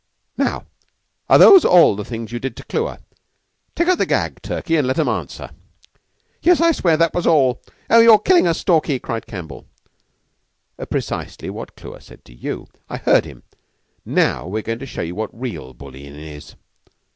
"Now 0.35 0.65
are 1.29 1.37
those 1.37 1.63
all 1.63 1.95
the 1.95 2.03
things 2.03 2.31
you 2.31 2.39
did 2.39 2.57
to 2.57 2.63
Clewer? 2.63 2.97
Take 3.75 3.87
out 3.87 3.99
the 3.99 4.07
gag, 4.07 4.41
Turkey, 4.41 4.75
and 4.75 4.87
let 4.87 4.97
'em 4.97 5.07
answer." 5.07 5.51
"Yes, 6.41 6.59
I 6.59 6.71
swear 6.71 6.97
that 6.97 7.13
was 7.13 7.27
all. 7.27 7.61
Oh, 7.87 7.99
you're 7.99 8.17
killing 8.17 8.47
us, 8.47 8.57
Stalky!" 8.57 8.97
cried 8.97 9.27
Campbell. 9.27 9.67
"Pre 10.89 11.01
cisely 11.01 11.51
what 11.51 11.75
Clewer 11.75 11.99
said 11.99 12.25
to 12.25 12.33
you. 12.33 12.65
I 12.89 12.97
heard 12.97 13.25
him. 13.25 13.43
Now 14.03 14.47
we're 14.47 14.63
goin' 14.63 14.79
to 14.79 14.87
show 14.87 15.03
you 15.03 15.13
what 15.13 15.39
real 15.39 15.71
bullyin' 15.75 16.15
is. 16.15 16.55